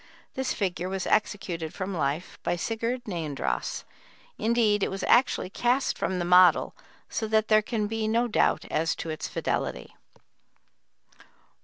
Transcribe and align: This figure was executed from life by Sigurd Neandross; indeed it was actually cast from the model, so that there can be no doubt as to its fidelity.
This 0.33 0.51
figure 0.51 0.89
was 0.89 1.05
executed 1.05 1.75
from 1.75 1.93
life 1.93 2.39
by 2.41 2.55
Sigurd 2.55 3.03
Neandross; 3.05 3.83
indeed 4.39 4.81
it 4.81 4.89
was 4.89 5.03
actually 5.03 5.51
cast 5.51 5.95
from 5.95 6.17
the 6.17 6.25
model, 6.25 6.73
so 7.07 7.27
that 7.27 7.49
there 7.49 7.61
can 7.61 7.85
be 7.85 8.07
no 8.07 8.27
doubt 8.27 8.65
as 8.71 8.95
to 8.95 9.11
its 9.11 9.27
fidelity. 9.27 9.93